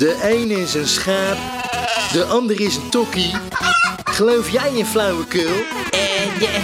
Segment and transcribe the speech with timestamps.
[0.00, 1.36] De ene is een schaap,
[2.12, 3.34] de ander is een tokkie.
[4.04, 5.50] Geloof jij in flauwekul?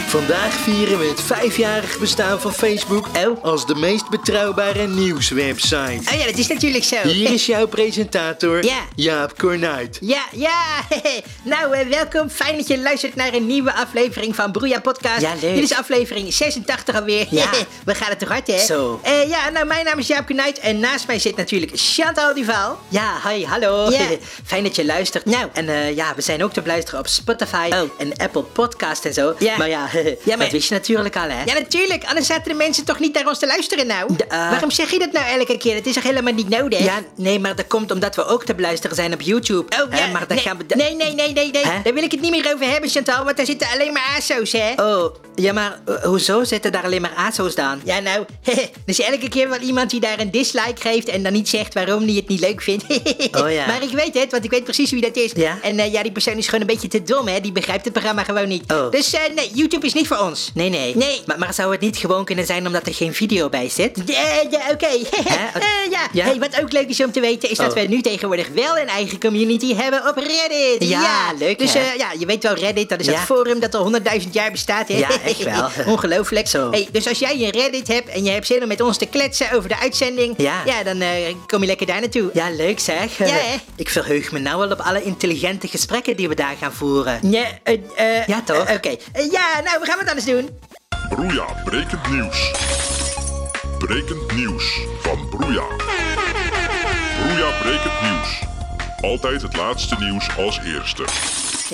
[0.07, 3.45] Vandaag vieren we het vijfjarig bestaan van Facebook Oh.
[3.45, 6.01] als de meest betrouwbare nieuwswebsite.
[6.13, 6.97] Oh ja, dat is natuurlijk zo.
[7.03, 8.79] Hier is jouw presentator, Ja.
[8.95, 9.99] Jaap Kornuit.
[10.01, 10.63] Ja, ja.
[11.45, 12.29] nou, eh, welkom.
[12.31, 15.21] Fijn dat je luistert naar een nieuwe aflevering van Broeia Podcast.
[15.21, 15.55] Ja, leuk.
[15.55, 17.27] Dit is aflevering 86 alweer.
[17.31, 17.51] Ja.
[17.85, 18.59] We gaan het toch hard, hè?
[18.59, 19.01] Zo.
[19.03, 22.79] Eh, ja, nou, mijn naam is Jaap Knuit en naast mij zit natuurlijk Chantal Duval.
[22.89, 23.91] Ja, hi, hallo.
[23.91, 24.07] Ja.
[24.47, 25.25] Fijn dat je luistert.
[25.25, 25.49] Nou.
[25.53, 27.91] En eh, ja, we zijn ook te beluisteren op Spotify Oh.
[27.99, 29.35] en Apple Podcast en zo.
[29.47, 29.57] Ja.
[29.57, 31.43] Maar ja, Ja, maar- dat wist je natuurlijk al, hè?
[31.45, 32.05] Ja, natuurlijk.
[32.05, 34.17] Anders zaten de mensen toch niet naar ons te luisteren, nou.
[34.17, 35.75] De, eh, Waarom zeg je dat nou elke keer?
[35.75, 36.79] Dat is toch helemaal niet nodig?
[36.79, 39.77] Ja, nee, maar dat komt omdat we ook te beluisteren zijn op YouTube.
[39.83, 40.75] Oh, Hè, ja, maar dan nee, gaan we...
[40.77, 41.65] nee, nee, nee, nee, nee.
[41.67, 41.83] Hè?
[41.83, 44.53] Daar wil ik het niet meer over hebben, Chantal, want daar zitten alleen maar ASO's,
[44.53, 44.73] hè?
[44.77, 47.81] Oh, ja, maar eh, hoezo zitten daar alleen maar ASO's dan?
[47.85, 51.33] Ja, nou, er is elke keer wel iemand die daar een dislike geeft en dan
[51.33, 52.85] niet zegt waarom hij het niet leuk vindt.
[53.43, 53.67] Oh, ja.
[53.67, 55.33] Maar ik weet het, want ik weet precies wie dat is.
[55.35, 55.59] Ja?
[55.63, 57.41] En eh, ja, die persoon is gewoon een beetje te dom, hè?
[57.41, 58.73] Die begrijpt het programma gewoon niet.
[58.73, 58.91] Oh.
[58.91, 60.51] Dus nee, YouTube is niet voor ons.
[60.55, 60.97] Nee, nee.
[60.97, 61.23] Nee.
[61.27, 64.03] Maar, maar zou het niet gewoon kunnen zijn omdat er geen video bij zit?
[64.07, 64.87] Ja, ja oké.
[65.29, 65.59] Hè?
[65.59, 66.09] Eh, ja.
[66.13, 66.25] Ja?
[66.25, 67.75] Hey, wat ook leuk is om te weten, is dat Oh.
[67.75, 70.89] we nu tegenwoordig wel een eigen community hebben op Reddit.
[70.89, 71.81] Ja, leuk, Dus hè?
[71.81, 73.13] eh, ja, je weet wel, Reddit, dat is Ja.
[73.13, 74.89] dat forum dat al honderdduizend jaar bestaat.
[74.89, 74.97] Hè?
[74.99, 75.69] Ja, echt wel.
[75.95, 76.49] Ongelooflijk.
[76.49, 76.71] Zo.
[76.71, 79.07] Hey, dus als jij een Reddit hebt en je hebt zin om met ons te
[79.07, 80.83] kletsen over de uitzending, Ja.
[80.85, 81.11] dan eh,
[81.47, 82.31] kom je lekker daar naartoe.
[82.33, 83.19] Ja, leuk zeg.
[83.19, 83.57] Ja, hè?
[83.77, 87.19] Ik verheug me nou al op alle intelligente gesprekken die we daar gaan voeren.
[87.31, 88.65] Ja, eh, eh, Ja, toch?
[88.67, 88.97] eh, Oké.
[89.13, 90.59] Eh, ja, nou, we gaan wat anders doen.
[91.09, 92.51] Broeia, brekend nieuws.
[93.79, 95.67] Brekend nieuws van Broeia.
[97.23, 98.43] Broeia, brekend nieuws.
[99.01, 101.05] Altijd het laatste nieuws als eerste.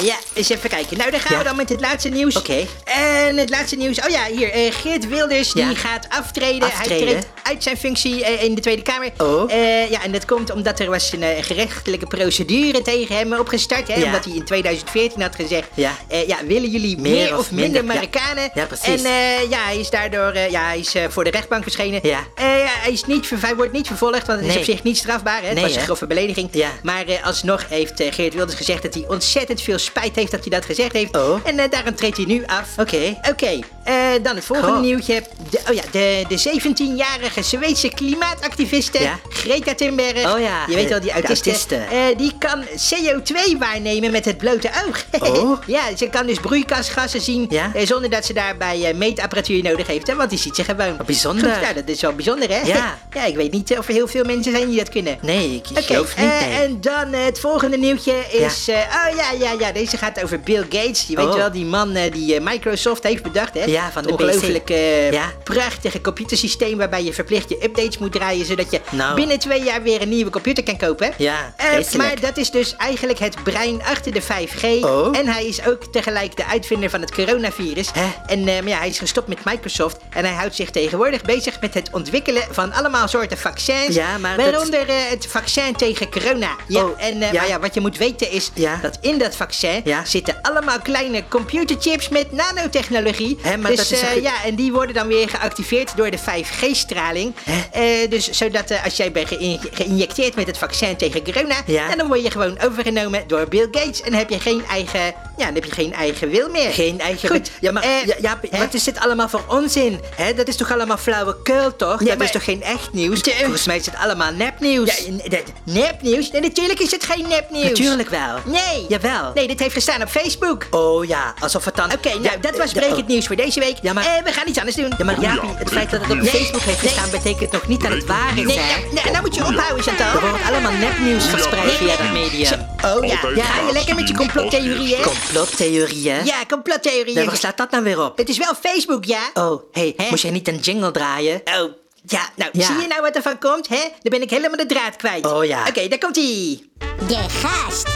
[0.01, 0.99] Ja, eens even kijken.
[0.99, 2.37] Nou, dan gaan we dan met het laatste nieuws.
[2.37, 2.67] Oké.
[2.85, 4.01] En het laatste nieuws.
[4.01, 4.51] Oh ja, hier.
[4.51, 5.67] eh, Geert Wilders Ja.
[5.69, 6.63] die gaat aftreden.
[6.69, 7.07] Aftreden?
[7.07, 9.11] Hij treedt uit zijn functie eh, in de Tweede Kamer.
[9.19, 9.53] Oh.
[9.53, 13.89] Eh, ja, en dat komt omdat er was een eh, gerechtelijke procedure tegen hem opgestart.
[13.89, 14.05] Hè, Ja.
[14.05, 15.69] Omdat hij in 2014 had gezegd...
[15.75, 15.97] Ja.
[16.09, 17.85] eh, ja, willen jullie meer, of minder.
[17.85, 18.51] Marokkanen?
[18.55, 18.85] Ja, precies.
[18.87, 22.01] En eh, ja, hij is daardoor eh, ja, hij is, eh, voor de rechtbank verschenen.
[22.03, 22.19] Ja.
[22.35, 24.83] Eh, ja, hij, is niet, ver- hij wordt niet vervolgd, want het is op zich
[24.83, 25.41] niet strafbaar.
[25.41, 25.47] Hè?
[25.47, 25.85] Het Nee, was een hè?
[25.85, 26.49] grove belediging.
[26.53, 26.69] Ja.
[26.83, 30.41] Maar eh, alsnog heeft eh, Geert Wilders gezegd dat hij ontzettend veel spijt heeft dat
[30.41, 31.17] hij dat gezegd heeft.
[31.17, 31.41] Oh.
[31.45, 32.69] En eh, daarom treedt hij nu af.
[32.79, 33.19] Oké.
[33.31, 34.81] Oké, eh, dan het volgende Goh.
[34.83, 35.23] nieuwtje.
[35.51, 39.19] De, oh ja, de, de 17-jarige Zweedse klimaatactiviste Ja.
[39.29, 40.35] Greta Thunberg.
[40.35, 41.77] Oh ja, Je weet wel, die autiste.
[41.77, 45.05] eh, die kan CO2 waarnemen met het blote oog.
[45.33, 45.59] Oh.
[45.67, 47.71] ja, ze kan dus broeikasgassen zien Ja.
[47.85, 50.07] zonder dat ze daarbij meetapparatuur nodig heeft.
[50.07, 50.97] Hè, want die ziet ze gewoon.
[51.07, 51.53] bijzonder.
[51.53, 52.61] Goed, ja, dat is wel bijzonder, hè?
[52.61, 52.99] Ja.
[53.13, 55.19] ja, ik weet niet of er heel veel mensen zijn die dat kunnen.
[55.23, 56.51] Nee, ik Oké, geloof niet, nee.
[56.61, 58.69] en dan het volgende nieuwtje is...
[58.69, 61.05] oh ja, ja, ja, deze gaat over Bill Gates.
[61.09, 61.35] Je weet Oh.
[61.35, 63.65] wel, die man eh, die eh, Microsoft heeft bedacht, hè?
[63.65, 65.33] Ja, van de ongelooflijk eh, Ja.
[65.45, 66.79] prachtige computersysteem...
[66.79, 68.47] waarbij je verplicht je updates moet draaien...
[68.47, 69.15] zodat je Nou.
[69.15, 71.13] binnen twee jaar weer een nieuwe computer kan kopen.
[71.19, 71.97] Ja, vreselijk.
[72.09, 74.85] maar dat is dus eigenlijk het brein achter de 5G.
[74.85, 75.19] Oh.
[75.19, 77.89] En hij is ook tegelijk de uitvinder van het coronavirus.
[78.27, 79.97] En ja, hij is gestopt met Microsoft.
[80.11, 83.95] En hij houdt zich tegenwoordig bezig met het ontwikkelen van allemaal soorten vaccins.
[83.95, 86.49] Ja, maar dat- Waaronder het vaccin tegen corona.
[86.69, 87.33] Ja, Oh, en ja.
[87.33, 88.79] Maar ja, wat je moet weten is Ja.
[88.83, 90.05] dat in dat vaccin Ja.
[90.05, 93.39] zitten allemaal kleine computerchips met nanotechnologie.
[93.43, 96.19] Hè, maar dus dat is eh, ja, en die worden dan weer geactiveerd door de
[96.19, 97.35] 5G-straling.
[97.71, 98.09] Hè?
[98.09, 101.91] dus zodat eh, als jij bent geïn- geïnjecteerd met het vaccin tegen corona, Ja.
[101.91, 105.45] en dan word je gewoon overgenomen door Bill Gates en heb je geen eigen, ja,
[105.45, 106.71] dan heb je geen eigen wil meer.
[106.73, 107.29] Geen eigen...
[107.29, 110.01] Goed, Ja, maar eh, ja, ja, wat is dit allemaal voor onzin?
[110.17, 110.35] Hè?
[110.35, 112.01] Dat is toch allemaal flauwekul, toch?
[112.01, 113.21] Ja, dat maar- is toch geen echt nieuws?
[113.21, 114.99] Tja, Volgens mij is het allemaal nepnieuws.
[115.25, 116.31] Ja, nepnieuws?
[116.31, 117.69] Nee, natuurlijk is het geen nepnieuws.
[117.69, 118.37] Natuurlijk wel.
[118.45, 118.87] Nee.
[118.89, 119.31] Jawel.
[119.35, 120.67] Nee, dit heeft gestaan op Facebook.
[120.71, 121.93] Oh ja, alsof het dan...
[121.93, 123.07] Oké, nou, dat was eh, brekend oh.
[123.07, 123.77] nieuws voor deze week.
[123.83, 124.93] Ja, maar- Eh, we gaan iets anders doen.
[124.99, 126.19] Ja, maar Jaapie, het feit dat het op.
[126.19, 126.91] Facebook heeft Nee.
[126.93, 127.11] gestaan...
[127.11, 130.07] betekent nog niet dat het waar is, Nee, nou, nou, nou moet je ophouden, Chantal.
[130.07, 132.72] Er wordt allemaal nepnieuws verspreid via dat medium.
[132.85, 135.03] Oh ja, ja, ga je lekker met je complottheorieën?
[135.03, 136.25] Complottheorieën?
[136.25, 137.15] Ja, complottheorieën.
[137.17, 138.17] Nee, waar slaat dat nou weer op?
[138.17, 139.31] Het is wel Facebook, ja?
[139.35, 140.09] Oh, hey, Hè?
[140.11, 141.41] moest jij niet een jingle draaien?
[141.45, 141.73] Oh,
[142.07, 142.67] ja, nou, Ja.
[142.67, 143.77] zie je nou wat er van komt, hè?
[143.81, 145.27] Dan ben ik helemaal de draad kwijt.
[145.27, 145.67] Oh, ja.
[145.69, 146.73] Oké, daar komt ie.
[147.07, 147.87] De gast.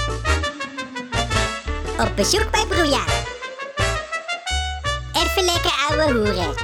[1.99, 3.05] Op bezoek bij Broeia.
[5.25, 6.55] Even lekker ouwe hoeren.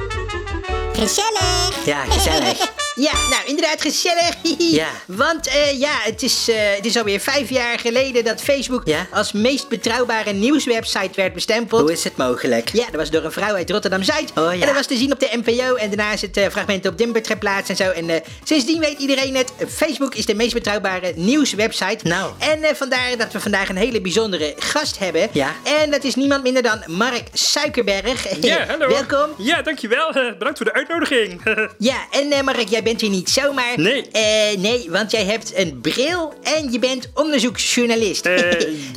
[0.92, 1.84] Gezellig.
[1.84, 2.58] Ja, gezellig.
[2.94, 4.30] Ja, nou, inderdaad gezellig.
[4.58, 4.88] Ja.
[5.06, 9.06] Want eh, ja, het is, eh, het is alweer vijf jaar geleden dat Facebook Ja.
[9.12, 11.80] als meest betrouwbare nieuwswebsite werd bestempeld.
[11.80, 12.68] Hoe is het mogelijk?
[12.72, 14.30] Ja, dat was door een vrouw uit Rotterdam-Zuid.
[14.34, 14.50] Oh, ja.
[14.52, 15.74] En dat was te zien op de NPO.
[15.74, 17.90] En daarna is het eh, fragment op Dimbert geplaatst en zo.
[17.90, 19.52] En eh, sindsdien weet iedereen het.
[19.68, 22.08] Facebook is de meest betrouwbare nieuwswebsite.
[22.08, 22.32] Nou.
[22.38, 25.28] En eh, vandaar dat we vandaag een hele bijzondere gast hebben.
[25.32, 25.54] Ja.
[25.82, 28.40] En dat is niemand minder dan Mark Suikerberg.
[28.40, 28.88] Ja, hallo.
[29.08, 29.30] Welkom.
[29.38, 30.08] Ja, dankjewel.
[30.10, 31.40] Eh, bedankt voor de uitnodiging.
[31.78, 33.72] Ja, en eh, Mark, jij jij bent hier niet zomaar.
[33.76, 34.08] Nee.
[34.12, 38.26] Eh, nee, want jij hebt een bril en je bent onderzoeksjournalist.
[38.26, 38.40] Eh.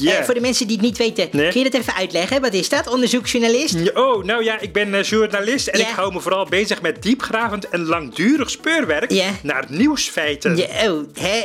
[0.06, 1.52] Eh, voor de mensen die het niet weten, Nee.
[1.52, 2.42] kun je dat even uitleggen?
[2.42, 3.76] Wat is dat, onderzoeksjournalist?
[3.94, 5.88] Oh, nou ja, ik ben journalist en Ja.
[5.88, 9.30] ik hou me vooral bezig met diepgravend en langdurig speurwerk Ja.
[9.44, 10.58] naar nieuwsfeiten.
[10.58, 11.44] Ja, oh, hè?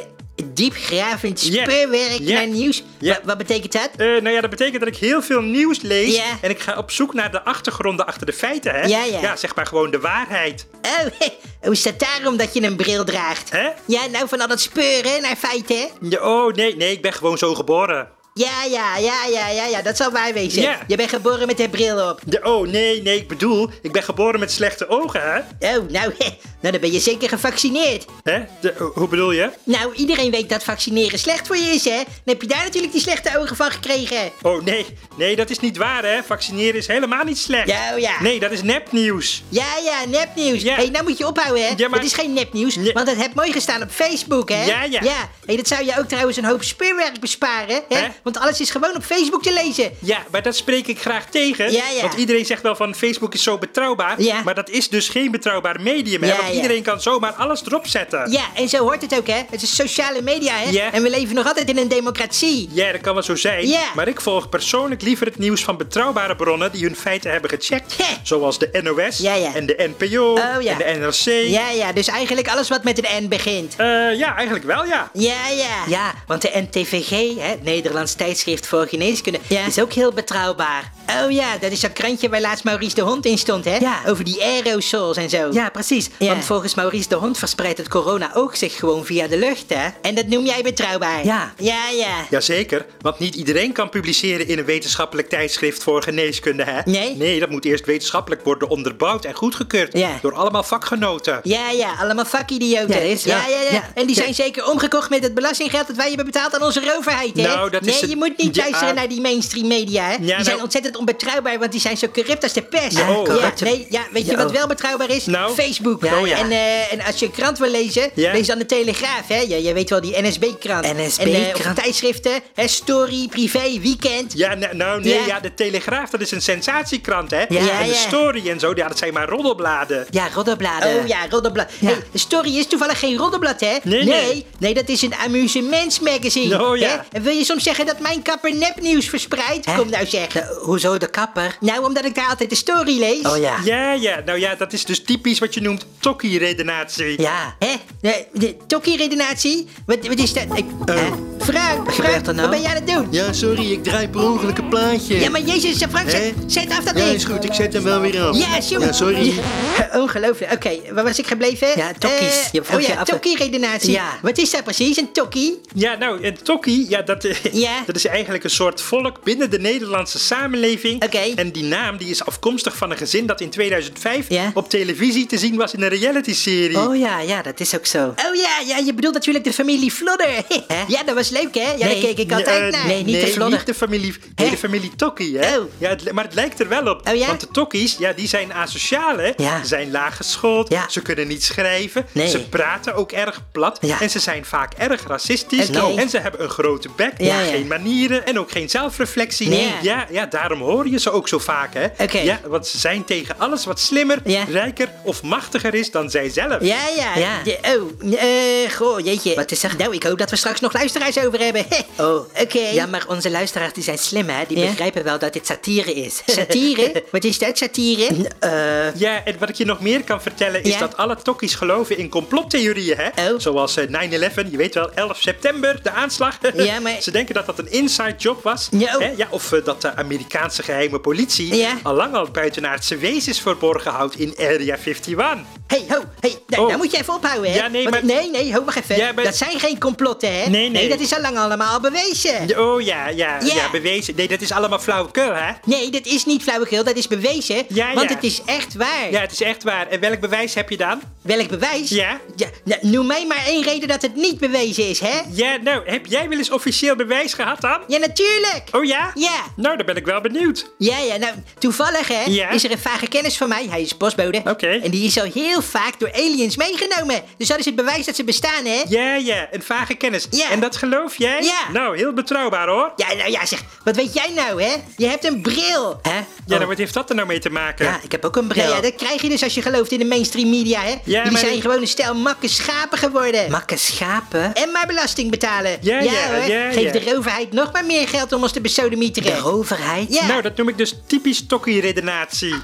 [0.55, 1.63] Diepgravend Ja.
[1.63, 2.35] speurwerk Ja.
[2.35, 2.83] naar nieuws.
[2.99, 3.15] Ja.
[3.15, 3.91] Wa- wat betekent dat?
[3.97, 6.39] Eh, nou ja, dat betekent dat ik heel veel nieuws lees Ja.
[6.41, 8.83] en ik ga op zoek naar de achtergronden achter de feiten, hè?
[8.83, 9.37] Ja, ja.
[9.37, 10.67] zeg maar gewoon de waarheid.
[10.83, 11.27] Oh, hè,
[11.69, 13.51] oh, is dat daarom dat je een bril draagt?
[13.51, 13.69] Hè?
[13.87, 15.87] Ja, nou van al dat speuren naar feiten, hè?
[16.01, 18.09] Ja, oh, nee, nee, ik ben gewoon zo geboren.
[18.35, 20.63] Ja, ja, ja, ja, ja, ja, dat zal waar wezen.
[20.63, 20.79] Ja.
[20.87, 22.21] Je bent geboren met de bril op.
[22.29, 25.39] Ja, oh, nee, nee, ik bedoel, ik ben geboren met slechte ogen, hè?
[25.79, 26.15] Oh, nou,
[26.61, 28.05] nou dan ben je zeker gevaccineerd.
[28.23, 28.41] Hè?
[28.61, 29.51] De- ho- hoe bedoel je?
[29.65, 31.97] Nou, iedereen weet dat vaccineren slecht voor je is, hè?
[31.97, 34.31] Dan heb je daar natuurlijk die slechte ogen van gekregen.
[34.43, 34.87] Oh, nee,
[35.17, 36.23] nee, dat is niet waar, hè?
[36.23, 37.69] Vaccineren is helemaal niet slecht.
[37.69, 38.23] Ja, oh ja.
[38.23, 39.43] Nee, dat is nepnieuws.
[39.49, 40.63] Ja, ja, nepnieuws.
[40.63, 40.75] Ja.
[40.75, 41.73] Hey, nou moet je ophouden, hè?
[41.77, 44.65] Ja, maar- Dat is geen nepnieuws, want het heeft mooi gestaan op Facebook, hè?
[44.65, 45.01] Ja, ja.
[45.03, 47.97] Ja, hey, dat zou je ook trouwens een hoop speurwerk besparen, hè?
[47.97, 48.09] Hè?
[48.23, 49.91] Want alles is gewoon op Facebook te lezen.
[49.99, 51.73] Ja, maar dat spreek ik graag tegen.
[51.73, 52.01] Ja, ja.
[52.01, 54.23] Want iedereen zegt wel van Facebook is zo betrouwbaar.
[54.23, 54.43] Ja.
[54.43, 56.23] Maar dat is dus geen betrouwbaar medium.
[56.23, 56.29] Hè?
[56.29, 56.55] Ja, want ja.
[56.55, 58.31] iedereen kan zomaar alles erop zetten.
[58.31, 59.41] Ja, en zo hoort het ook, hè?
[59.51, 60.71] Het is sociale media, hè?
[60.71, 60.93] Ja.
[60.93, 62.69] En we leven nog altijd in een democratie.
[62.73, 63.69] Ja, dat kan wel zo zijn.
[63.69, 63.83] Ja.
[63.95, 67.97] Maar ik volg persoonlijk liever het nieuws van betrouwbare bronnen die hun feiten hebben gecheckt.
[68.23, 69.55] Zoals de NOS Ja, ja.
[69.55, 70.81] en de NPO Oh, ja.
[70.81, 71.49] en de NRC.
[71.51, 73.75] Ja, ja, dus eigenlijk alles wat met een N begint.
[73.77, 73.87] Eh,
[74.19, 75.11] ja, eigenlijk wel, ja.
[75.13, 75.85] Ja, ja.
[75.87, 77.63] Ja, want de NTVG, hè, het
[78.11, 78.15] Nederlands
[78.45, 79.67] tijdschrift voor geneeskunde, Ja.
[79.67, 80.93] is ook heel betrouwbaar.
[81.25, 83.77] Oh ja, dat is dat krantje waar laatst Maurice de Hond in stond, hè?
[83.77, 84.01] Ja.
[84.07, 85.49] Over die aerosols en zo.
[85.53, 86.09] Ja, precies.
[86.19, 86.27] Ja.
[86.27, 89.89] Want volgens Maurice de Hond verspreidt het corona ook zich gewoon via de lucht, hè?
[90.03, 91.25] En dat noem jij betrouwbaar?
[91.25, 91.53] Ja.
[91.59, 92.27] Ja, ja.
[92.31, 96.81] Jazeker, want niet iedereen kan publiceren in een wetenschappelijk tijdschrift voor geneeskunde, hè?
[96.85, 97.17] Nee.
[97.17, 99.93] Nee, dat moet eerst wetenschappelijk worden onderbouwd en goedgekeurd.
[99.99, 100.19] Ja.
[100.23, 101.41] Door allemaal vakgenoten.
[101.43, 102.89] Ja, ja, allemaal vakidioten.
[102.89, 103.49] Ja, dat is- ja, ja.
[103.49, 103.71] ja, ja.
[103.73, 103.91] Ja.
[103.95, 104.23] En die Ja.
[104.23, 107.43] zijn zeker omgekocht met het belastinggeld dat wij hebben betaald aan onze overheid, hè?
[107.43, 108.63] Nou, dat nee, is het- je moet niet Ja.
[108.63, 110.17] luisteren naar die mainstream media, hè?
[110.19, 112.95] die nou- zijn ontzettend onbetrouwbaar, want die zijn zo corrupt als de pers.
[112.95, 113.61] Ja, ja, corrupt.
[113.61, 114.53] nee, ja, weet je Ja, wat oh.
[114.53, 115.27] wel betrouwbaar is?
[115.27, 115.55] Nou?
[115.55, 116.05] Facebook.
[116.05, 116.37] Ja, oh ja.
[116.37, 118.33] En, eh, en als je een krant wil lezen, Ja.
[118.33, 119.39] lees dan de Telegraaf, hè?
[119.41, 120.85] Ja, jij weet wel, die NSB-krant.
[120.97, 122.69] NSB En eh, tijdschriften, hè?
[122.69, 124.33] Story, Privé, Weekend.
[124.35, 125.27] Ja, nou, nou nee, Ja.
[125.27, 125.41] ja.
[125.41, 127.39] de Telegraaf, dat is een sensatiekrant, hè?
[127.41, 127.95] Ja, en de ja.
[127.95, 130.07] Story en zo, ja, dat zijn maar roddelbladen.
[130.11, 130.97] Ja, roddelbladen.
[131.01, 131.67] Oh ja, roddelblad.
[131.79, 131.87] Ja.
[131.89, 133.77] Hey, de story is toevallig geen roddelblad, hè?
[133.83, 134.47] Nee, nee.
[134.59, 136.65] nee, dat is een amusementsmagazine.
[136.67, 136.89] Oh, ja.
[136.89, 136.97] Hè?
[137.19, 139.67] En wil je soms zeggen dat mijn kapper nepnieuws verspreidt?
[139.67, 139.77] Hè?
[139.77, 140.27] Kom nou zeg.
[140.27, 141.57] De- hoezo de kapper?
[141.61, 143.23] Nou, omdat ik daar altijd de story lees.
[143.23, 143.55] Oh ja.
[143.65, 147.21] Ja, ja, nou ja, dat is dus typisch wat je noemt tokkie-redenatie.
[147.23, 147.55] Ja.
[147.59, 147.73] Hè?
[148.01, 149.67] De, de tokkie-redenatie?
[149.87, 150.45] Wat, wat is dat?
[150.55, 150.95] Ik, hè?
[151.39, 152.37] Frank, Wat Frank, nou?
[152.41, 153.07] wat ben jij aan het doen?
[153.11, 155.21] Ja, sorry, ik draai per ongeluk een plaatje.
[155.21, 156.33] Ja, maar jezus, Frank, zet, Hè?
[156.47, 157.17] zet af dat Ja, ding.
[157.17, 158.37] is goed, ik zet hem wel weer af.
[158.37, 158.87] Ja, jongen.
[158.87, 159.35] Ja, sorry.
[159.77, 160.53] Ja, ongelooflijk.
[160.53, 161.69] Oké, waar was ik gebleven?
[161.77, 162.19] Ja, tokkies.
[162.45, 163.91] Eh, Je oh je ja, tokkie-redenatie.
[163.91, 164.19] Ja.
[164.23, 165.61] Wat is dat precies, een tokkie?
[165.75, 167.80] Ja, nou, een tokkie, ja, dat, eh, Ja.
[167.87, 171.05] Dat is eigenlijk een soort volk binnen de Nederlandse samenleving.
[171.05, 171.19] Oké.
[171.35, 174.51] En die naam die is afkomstig van een gezin dat in 2005 Ja.
[174.55, 176.79] op televisie te zien was in een reality-serie.
[176.79, 178.07] Oh ja, ja, dat is ook zo.
[178.07, 180.29] Oh ja, ja, je bedoelt natuurlijk de familie Flodder.
[180.89, 181.61] Ja, dat was leuk, hè?
[181.73, 182.01] Ja, daar Nee.
[182.01, 182.87] keek ik altijd Eh, naar.
[182.87, 185.59] nee, niet de niet de familie, nee, de familie Tokkie, hè?
[185.59, 185.65] Oh.
[185.79, 187.09] Ja, het, maar het lijkt er wel op.
[187.09, 187.27] Oh ja?
[187.27, 189.33] Want de Tokkies, ja, die zijn asociaal, hè?
[189.37, 189.61] Ja.
[189.61, 190.89] Ze zijn laaggeschoold, Ja.
[190.89, 192.29] ze kunnen niet schrijven, Nee.
[192.29, 194.01] ze praten ook erg plat Ja.
[194.01, 197.51] en ze zijn vaak erg racistisch en ze hebben een grote bek, Ja, ja.
[197.51, 199.49] geen manieren en ook geen zelfreflectie.
[199.49, 199.73] Nee.
[199.83, 201.87] Ja, ja, daarom hoor je ze ook zo vaak, hè?
[202.05, 202.19] Oké.
[202.19, 204.45] Ja, want ze zijn tegen alles wat slimmer, Ja.
[204.51, 206.57] rijker of machtiger is dan zij zelf.
[206.61, 207.17] Ja, ja.
[207.17, 207.43] Ja.
[207.45, 207.59] De-
[208.03, 209.35] oh, eh, goh, jeetje.
[209.35, 209.75] Wat is er?
[209.79, 211.67] Nou, ik hoop dat we straks nog luisteraars over hebben.
[211.99, 212.59] Oh, Oké.
[212.73, 214.45] Ja, maar onze luisteraars die zijn slim, hè?
[214.49, 214.67] Die Ja?
[214.67, 216.23] begrijpen wel dat dit satire is.
[216.37, 217.05] Satire?
[217.13, 218.09] Wat is dat, satire?
[218.39, 220.79] Eh, Ja, en wat ik je nog meer kan vertellen is Ja?
[220.79, 223.31] dat alle tokkies geloven in complottheorieën, hè?
[223.33, 223.39] Oh.
[223.39, 226.39] Zoals eh, 9-11, je weet wel, 11 september, de aanslag.
[226.55, 228.69] Ja, maar- Ze denken dat dat een inside job was.
[228.71, 228.99] Ja.
[228.99, 229.13] Hè?
[229.17, 234.19] Ja, of eh, dat de Amerikaanse geheime politie al lang al buitenaardse wezens verborgen houdt
[234.19, 235.60] in Area 51.
[235.71, 236.69] Hey, ho, hey, nou, Oh.
[236.69, 237.57] nou moet je even ophouden, hè?
[237.57, 238.97] Ja, nee, Want- maar- Nee, nee, ho, wacht even.
[238.97, 240.49] Ja, maar- Dat zijn geen complotten, hè?
[240.49, 240.89] Nee, nee.
[240.89, 242.47] dat is al lang allemaal bewezen.
[242.49, 243.55] Ja, Oh ja, ja, Ja.
[243.55, 244.15] ja, bewezen.
[244.17, 245.53] Nee, dat is allemaal flauwekul, hè?
[245.65, 247.65] Nee, dat is niet flauwekul, dat is bewezen.
[247.69, 248.15] Ja, Want ja.
[248.15, 249.11] het is echt waar.
[249.11, 249.89] Ja, het is echt waar.
[249.89, 251.01] En welk bewijs heb je dan?
[251.23, 251.89] Welk bewijs?
[251.89, 252.19] Ja?
[252.65, 255.21] nou, noem mij maar één reden dat het niet bewezen is, hè?
[255.31, 257.79] Ja, nou, heb jij wel eens officieel bewijs gehad dan?
[257.87, 258.63] Ja, natuurlijk.
[258.73, 259.11] Oh ja?
[259.15, 259.43] Ja.
[259.57, 260.71] Nou, dan ben ik wel benieuwd.
[260.79, 262.49] Ja, ja, nou, toevallig hè, Ja?
[262.51, 264.41] is er een vage kennis van mij, hij is postbode.
[264.45, 264.67] Oké.
[264.83, 267.23] En die is al heel heel vaak door aliens meegenomen.
[267.37, 268.83] Dus dat is het bewijs dat ze bestaan, hè?
[268.89, 270.27] Ja, ja, een vage kennis.
[270.31, 270.51] Ja.
[270.51, 271.43] En dat geloof jij?
[271.43, 271.61] Ja.
[271.73, 272.93] Nou, heel betrouwbaar hoor.
[272.97, 274.75] Ja, nou ja, zeg, wat weet jij nou, hè?
[274.97, 275.99] Je hebt een bril.
[276.03, 276.11] Hè?
[276.15, 277.85] Ja, Oh, nou, wat heeft dat er nou mee te maken?
[277.87, 278.69] ja, ik heb ook een bril.
[278.69, 280.95] Ja, ja, dat krijg je dus als je gelooft in de mainstream media, hè?
[281.05, 283.51] Ja, Die maar zijn die- gewoon een stel makke schapen geworden.
[283.51, 284.55] Makke schapen.
[284.55, 285.79] en maar belasting betalen.
[285.81, 286.45] Ja, ja, hoor.
[286.49, 287.01] ja, Geef ja.
[287.01, 289.45] de overheid nog maar meer geld om ons te De besodemieteren.
[289.45, 290.13] overheid.
[290.15, 290.27] Ja.
[290.27, 292.55] Nou, dat noem ik dus typisch tokkie-redenatie.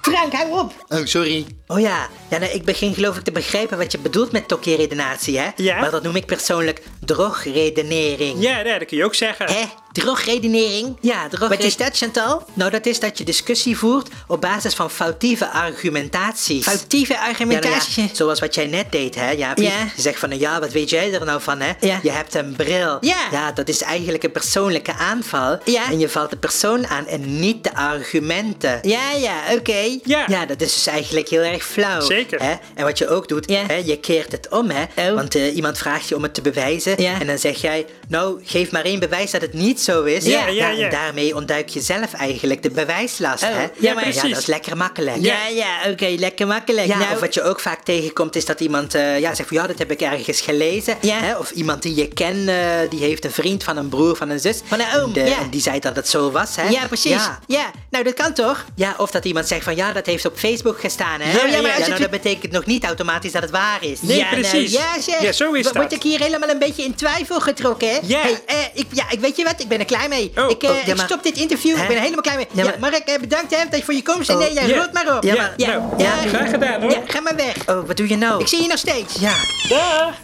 [0.00, 0.84] Frank, hou op.
[0.88, 1.46] Oh, sorry.
[1.66, 5.38] Oh ja, ja nou, ik begin geloof ik te begrijpen wat je bedoelt met tokkie-redenatie,
[5.38, 5.48] hè?
[5.56, 5.80] Ja.
[5.80, 8.42] Maar dat noem ik persoonlijk drogredenering.
[8.42, 9.46] Ja, ja, dat kun je ook zeggen.
[9.46, 9.62] Hè?
[9.92, 10.96] Drogredenering?
[11.00, 12.42] Ja, drog Wat is dat, Chantal?
[12.52, 16.64] Nou, dat is dat je discussie voert op basis van foutieve argumentaties.
[16.64, 18.02] Foutieve Ja, nou argumentatie.
[18.02, 19.64] ja, zoals wat jij net deed, hè, Jaapie?
[19.64, 19.90] Ja.
[19.96, 21.72] Je zegt van, ja, wat weet jij er nou van, hè?
[21.80, 21.98] Ja.
[22.02, 22.98] Je hebt een bril.
[23.00, 23.28] Ja.
[23.30, 25.58] Ja, dat is eigenlijk een persoonlijke aanval.
[25.64, 25.90] Ja.
[25.90, 28.78] En je valt de persoon aan en niet de argumenten.
[28.82, 29.98] Ja, ja, oké.
[30.04, 30.24] Ja.
[30.26, 32.00] Ja, dat is dus eigenlijk heel erg flauw.
[32.00, 32.42] Zeker.
[32.42, 32.54] Hè?
[32.74, 34.70] En wat je ook doet, hè, je keert het om.
[34.70, 35.08] Hè?
[35.10, 35.14] Oh.
[35.14, 37.02] Want eh, iemand vraagt je om het te bewijzen.
[37.02, 37.20] Ja.
[37.20, 40.24] En dan zeg jij, nou, geef maar één bewijs dat het niet zo is.
[40.24, 40.84] Ja, ja, ja.
[40.84, 43.42] En daarmee ontduik je zelf eigenlijk de bewijslast.
[43.44, 43.66] Oh, hè?
[43.78, 45.16] ja, maar- ja, dat is lekker makkelijk.
[45.20, 46.86] Ja, ja, oké, lekker makkelijk.
[46.86, 49.56] Ja, nou, of wat je ook vaak tegenkomt is dat iemand eh, ja, zegt van
[49.56, 50.96] ja, dat heb ik ergens gelezen.
[51.06, 51.36] Hè?
[51.36, 52.54] Of iemand die je kent, eh,
[52.90, 54.60] die heeft een vriend van een broer van een zus.
[54.64, 56.56] Van een oom, En, en die zei dat het zo was.
[56.56, 56.68] Hè?
[56.68, 57.10] Ja, precies.
[57.12, 57.38] Ja.
[57.46, 57.70] Ja.
[57.90, 58.64] nou dat kan toch?
[58.74, 61.20] Ja, of dat iemand zegt van ja, dat heeft op Facebook gestaan.
[61.20, 61.32] Hè?
[61.32, 64.02] Ja, ja, maar als nou, dat betekent nog niet automatisch dat het waar is.
[64.02, 64.72] Nee, ja, precies.
[64.72, 65.22] Nou, ja, zeg.
[65.22, 65.98] Ja, zo is Wo- Word dat.
[65.98, 67.98] ik hier helemaal een beetje in twijfel getrokken, hè?
[68.02, 68.20] Ja.
[68.20, 70.32] Hey, eh, ik, ja, ik weet je wat, ik ben er klaar mee.
[70.36, 71.82] Oh, ik, eh, oh, ja, ik maar- stop dit interview, Hè?
[71.82, 72.46] ik ben er helemaal klaar mee.
[72.52, 74.30] Ja, Ja, maar- Mark, eh, bedankt hè, dat je voor je komst.
[74.30, 74.76] Oh, nee, ja, ja.
[74.76, 75.22] rot maar op.
[75.22, 76.90] Ja, Ja, maar- ja, nou, ja, graag gedaan hoor.
[76.90, 77.56] Ja, ga maar weg.
[77.68, 78.40] Oh, wat doe je nou?
[78.40, 79.14] Ik zie je nog steeds.
[79.20, 79.34] Ja.
[79.68, 80.14] Dag.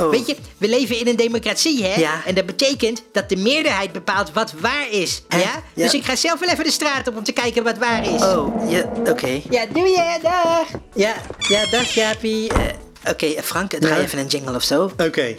[0.00, 0.10] Oh.
[0.10, 1.94] Weet je, we leven in een democratie, hè?
[2.00, 2.22] Ja.
[2.26, 5.22] En dat betekent dat de meerderheid bepaalt wat waar is.
[5.28, 5.38] Hè?
[5.38, 5.44] Ja?
[5.74, 5.82] Ja.
[5.84, 8.22] Dus ik ga zelf wel even de straat op om te kijken wat waar is.
[8.22, 9.40] Oh, ja, oké.
[9.50, 10.66] Ja, doe je, dag.
[10.94, 11.14] Ja,
[11.48, 12.48] ja, dag Jaapie.
[12.52, 14.00] Eh, oké, Frank, draai Ja.
[14.06, 14.90] even een jingle of zo.
[14.96, 15.34] Oké.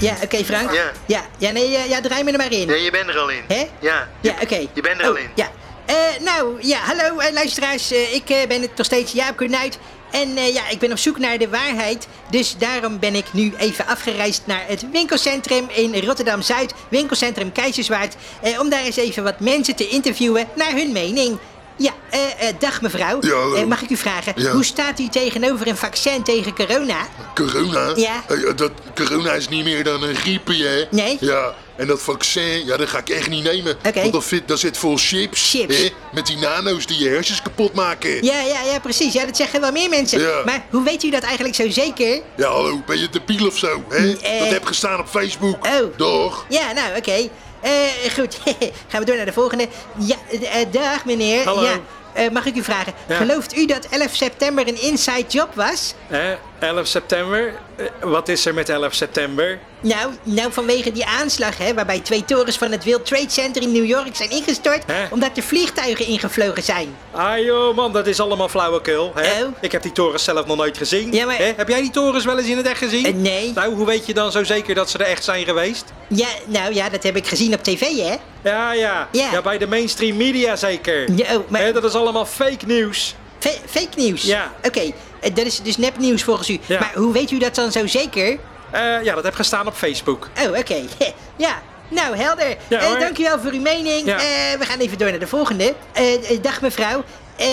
[0.00, 0.72] Ja, oké Frank.
[0.72, 0.92] Ja.
[1.06, 2.68] Ja, ja, nee, ja, ja, draai me er maar in.
[2.68, 3.42] Ja, je bent er al in.
[3.48, 3.66] Hè?
[3.80, 4.08] Ja.
[4.20, 4.56] Ja, oké.
[4.72, 5.28] Je bent er al Oh, in.
[5.34, 5.50] Ja.
[5.86, 7.90] Eh, nou, ja, hallo eh, luisteraars.
[7.92, 9.78] Eh, ik ben het nog steeds Jaap Kornuit.
[10.10, 12.06] En ja, ik ben op zoek naar de waarheid.
[12.30, 16.74] Dus daarom ben ik nu even afgereisd naar het winkelcentrum in Rotterdam-Zuid.
[16.88, 18.16] Winkelcentrum Keizerswaard.
[18.58, 21.38] Om daar eens even wat mensen te interviewen naar hun mening.
[21.78, 23.18] Ja, eh, eh, dag mevrouw.
[23.20, 23.54] Ja, hallo.
[23.54, 24.50] Eh, mag ik u vragen, Ja.
[24.50, 26.96] hoe staat u tegenover een vaccin tegen corona?
[27.34, 27.92] Corona?
[27.96, 28.22] Ja.
[28.28, 30.84] Eh, dat, corona is niet meer dan een griepje, hè?
[30.90, 31.16] Nee.
[31.20, 33.76] Ja, en dat vaccin, ja, dat ga ik echt niet nemen.
[33.86, 34.00] Oké.
[34.00, 35.50] Want dat, fit- dat zit vol chips.
[35.50, 35.76] Chips.
[35.76, 35.88] Hè?
[36.12, 38.24] Met die nano's die je hersens kapot maken.
[38.24, 39.12] Ja, ja, ja, precies.
[39.12, 40.20] Ja, dat zeggen wel meer mensen.
[40.20, 40.42] Ja.
[40.44, 42.20] Maar hoe weet u dat eigenlijk zo zeker?
[42.36, 44.12] Ja, hallo, ben je debiel of zo, hè?
[44.12, 44.38] eh.
[44.38, 45.66] Dat heb gestaan op Facebook.
[45.66, 45.96] Oh.
[45.96, 46.44] Doch.
[46.48, 47.28] Ja, nou, oké.
[47.60, 47.70] Eh,
[48.14, 48.38] goed,
[48.88, 49.68] gaan we door naar de volgende.
[49.98, 51.44] Ja, eh, eh, dag meneer.
[51.44, 51.62] Hallo.
[51.62, 51.78] Ja,
[52.12, 53.16] eh, mag ik u vragen, Ja.
[53.16, 55.94] gelooft u dat 11 september een inside job was?
[56.06, 57.52] Hè, 11 september.
[57.76, 59.58] Eh, wat is er met 11 september?
[59.80, 63.72] Nou, nou vanwege die aanslag, hè, waarbij twee torens van het World Trade Center in
[63.72, 65.06] New York zijn ingestort, Hè?
[65.10, 66.96] omdat er vliegtuigen ingevlogen zijn.
[67.10, 69.12] Ah joh man, dat is allemaal flauwekul.
[69.14, 69.42] Hè?
[69.44, 69.48] Oh.
[69.60, 71.12] Ik heb die torens zelf nog nooit gezien.
[71.12, 71.52] Ja, maar- Hè?
[71.56, 73.04] Heb jij die torens wel eens in het echt gezien?
[73.04, 73.52] Eh, nee.
[73.54, 75.84] Nou, hoe weet je dan zo zeker dat ze er echt zijn geweest?
[76.08, 78.14] Ja, nou ja, dat heb ik gezien op tv, hè?
[78.42, 79.08] Ja, ja.
[79.12, 79.42] Ja.
[79.42, 81.12] bij de mainstream media zeker.
[81.16, 83.14] Ja, oh, maar- Hè, dat is allemaal fake nieuws.
[83.38, 84.22] Fa- fake nieuws?
[84.22, 84.52] Ja.
[84.64, 84.80] Oké,
[85.20, 86.58] eh, dat is dus nepnieuws volgens u.
[86.66, 86.78] Ja.
[86.80, 88.38] Maar hoe weet u dat dan zo zeker?
[88.70, 90.28] Eh, ja, dat heb gestaan op Facebook.
[90.46, 90.82] Oh, oké.
[91.36, 92.56] ja, nou helder.
[92.68, 92.98] Ja, Eh, hoor.
[92.98, 94.06] dankjewel voor uw mening.
[94.06, 94.16] Ja.
[94.16, 95.74] Eh, we gaan even door naar de volgende.
[95.92, 97.04] Eh, eh, dag mevrouw.
[97.36, 97.46] Eh,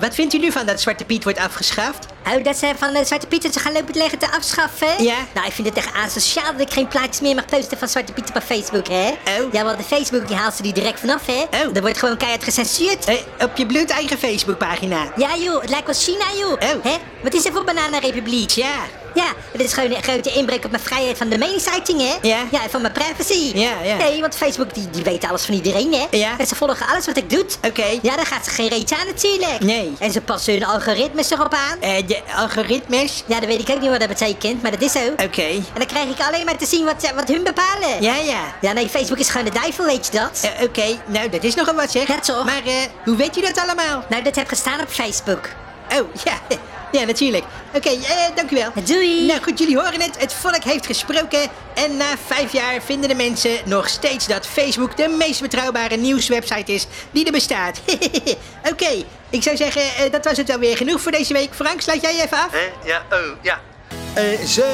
[0.00, 2.06] wat vindt u nu van dat Zwarte Piet wordt afgeschaft?
[2.34, 5.04] Oh, dat ze van de Zwarte Pieten ze gaan lopen leggen te afschaffen?
[5.04, 5.14] Ja.
[5.34, 8.12] Nou, ik vind het echt asociaal dat ik geen plaatjes meer mag posten van Zwarte
[8.12, 9.08] Pieten op Facebook, hè?
[9.08, 9.52] Oh.
[9.52, 11.42] Ja, want de Facebook die haalt ze die direct vanaf, hè?
[11.42, 11.76] Oh.
[11.76, 13.04] Er wordt gewoon keihard gecensureerd.
[13.04, 15.12] Eh, op je bloed eigen Facebookpagina.
[15.16, 16.52] Ja, joh, het lijkt wel China, joh.
[16.52, 16.84] Oh.
[16.84, 16.96] Hè?
[17.22, 18.50] Wat is er voor bananenrepubliek?
[18.50, 18.74] Ja.
[19.14, 22.28] Ja, het is gewoon een grote inbreuk op mijn vrijheid van de meningsuiting, hè?
[22.28, 22.44] Ja.
[22.50, 23.58] Ja, en van mijn privacy.
[23.58, 23.96] Ja, ja.
[23.96, 26.06] Nee, want Facebook, die, die weet alles van iedereen, hè?
[26.10, 26.38] Ja.
[26.38, 27.46] En ze volgen alles wat ik doe.
[27.66, 27.84] Oké.
[28.02, 29.60] Ja, daar gaat ze geen reet aan natuurlijk.
[29.60, 29.92] Nee.
[29.98, 31.80] En ze passen hun algoritmes erop aan.
[31.80, 33.22] Eh, de algoritmes.
[33.26, 35.10] Ja, dat weet ik ook niet wat dat betekent, maar dat is zo.
[35.10, 35.42] Oké.
[35.42, 38.02] En dan krijg ik alleen maar te zien wat, wat hun bepalen.
[38.02, 38.40] Ja, ja.
[38.60, 40.50] Ja, nee, Facebook is gewoon de duivel, weet je dat?
[40.58, 42.06] Eh, Oké, nou dat is nogal wat zeg.
[42.08, 42.44] Ja, toch?
[42.44, 44.04] Maar eh, hoe weet u dat allemaal?
[44.08, 45.48] Nou, dat heb gestaan op Facebook.
[45.92, 46.58] Oh, ja.
[46.92, 47.44] Ja, natuurlijk.
[47.74, 48.72] Oké, eh, dank u wel.
[48.84, 49.26] Doei.
[49.26, 50.18] Nou goed, jullie horen het.
[50.18, 51.40] Het volk heeft gesproken.
[51.74, 56.72] En na vijf jaar vinden de mensen nog steeds dat Facebook de meest betrouwbare nieuwswebsite
[56.72, 57.80] is die er bestaat.
[58.72, 61.48] Oké, ik zou zeggen, eh, dat was het alweer genoeg voor deze week.
[61.54, 62.50] Frank, sluit jij even af?
[62.50, 62.88] Hè?
[62.88, 63.60] Ja, oh, ja.
[64.14, 64.64] Eh, zo,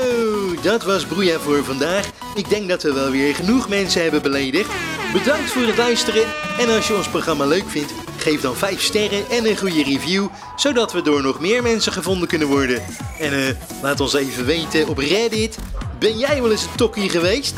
[0.62, 2.06] dat was Broeia voor vandaag.
[2.34, 4.70] Ik denk dat we wel weer genoeg mensen hebben beledigd.
[5.12, 6.24] Bedankt voor het luisteren.
[6.58, 7.92] En als je ons programma leuk vindt,
[8.22, 10.26] geef dan 5 sterren en een goede review,
[10.56, 12.82] zodat we door nog meer mensen gevonden kunnen worden.
[13.18, 15.58] En eh, laat ons even weten op Reddit.
[15.98, 17.54] Ben jij wel eens een tokkie geweest?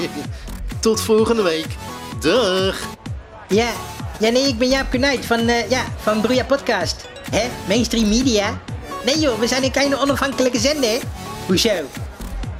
[0.80, 1.66] Tot volgende week.
[2.20, 2.76] Dag.
[3.48, 3.72] Ja,
[4.20, 7.04] ja nee, ik ben Jaap Konijt van, eh ja, van Broeia Podcast.
[7.30, 8.60] Hè, mainstream media.
[9.04, 11.00] Nee joh, we zijn een kleine onafhankelijke zender.
[11.46, 11.74] Hoezo?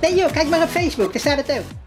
[0.00, 1.83] Nee joh, kijk maar op Facebook, daar staat het ook.